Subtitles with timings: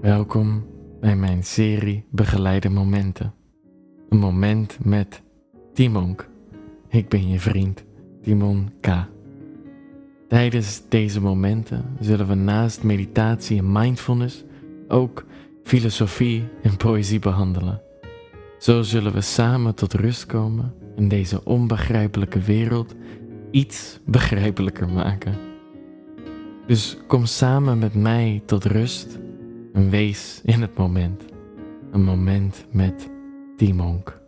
[0.00, 0.66] Welkom
[1.00, 3.34] bij mijn serie Begeleide Momenten.
[4.08, 5.22] Een moment met
[5.74, 6.28] Timonk.
[6.88, 7.84] Ik ben je vriend,
[8.22, 8.88] Timon K.
[10.28, 14.44] Tijdens deze momenten zullen we naast meditatie en mindfulness
[14.88, 15.24] ook
[15.62, 17.87] filosofie en poëzie behandelen.
[18.58, 22.94] Zo zullen we samen tot rust komen in deze onbegrijpelijke wereld
[23.50, 25.34] iets begrijpelijker maken.
[26.66, 29.18] Dus kom samen met mij tot rust
[29.72, 31.24] en wees in het moment.
[31.90, 33.10] Een moment met
[33.56, 34.20] Timonk.